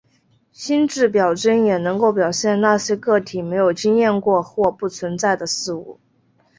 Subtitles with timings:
[0.51, 5.99] 心智表征也能够表现那些个体没有经验过或不存在的事物。